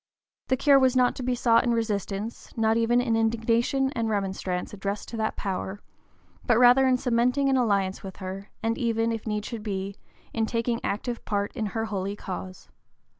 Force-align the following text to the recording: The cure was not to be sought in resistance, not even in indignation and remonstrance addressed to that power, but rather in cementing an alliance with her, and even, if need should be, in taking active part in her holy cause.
The 0.47 0.57
cure 0.57 0.79
was 0.79 0.95
not 0.95 1.15
to 1.17 1.21
be 1.21 1.35
sought 1.35 1.63
in 1.63 1.73
resistance, 1.75 2.51
not 2.57 2.75
even 2.75 2.99
in 3.01 3.15
indignation 3.15 3.91
and 3.91 4.09
remonstrance 4.09 4.73
addressed 4.73 5.09
to 5.09 5.17
that 5.17 5.35
power, 5.35 5.79
but 6.43 6.57
rather 6.57 6.87
in 6.87 6.97
cementing 6.97 7.49
an 7.49 7.55
alliance 7.55 8.01
with 8.01 8.15
her, 8.15 8.49
and 8.63 8.79
even, 8.79 9.11
if 9.11 9.27
need 9.27 9.45
should 9.45 9.61
be, 9.61 9.97
in 10.33 10.47
taking 10.47 10.83
active 10.83 11.23
part 11.23 11.53
in 11.55 11.67
her 11.77 11.85
holy 11.85 12.15
cause. 12.15 12.67